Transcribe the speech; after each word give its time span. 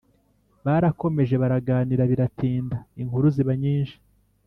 barakomeje 0.65 1.35
baraganira 1.43 2.03
biratinda 2.11 2.77
,inkuru 3.01 3.25
ziba 3.35 3.53
nyinshi 3.63 3.97